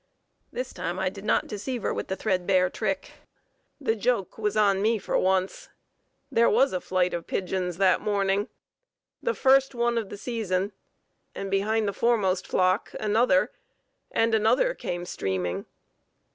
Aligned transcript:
This 0.51 0.73
time 0.73 0.97
I 0.97 1.09
did 1.09 1.23
not 1.23 1.45
deceive 1.45 1.83
her 1.83 1.93
with 1.93 2.07
the 2.07 2.15
threadbare 2.15 2.71
trick. 2.71 3.11
The 3.79 3.95
joke 3.95 4.35
was 4.35 4.57
"on 4.57 4.81
me" 4.81 4.97
for 4.97 5.15
once. 5.15 5.69
There 6.31 6.49
was 6.49 6.73
a 6.73 6.81
flight 6.81 7.13
of 7.13 7.27
pigeons 7.27 7.77
that 7.77 8.01
morning, 8.01 8.49
the 9.21 9.35
first 9.35 9.75
one 9.75 9.99
of 9.99 10.09
the 10.09 10.17
season, 10.17 10.71
and 11.35 11.51
behind 11.51 11.87
the 11.87 11.93
foremost 11.93 12.47
flock 12.47 12.95
another 12.99 13.51
and 14.09 14.33
another 14.33 14.73
came 14.73 15.05
streaming. 15.05 15.67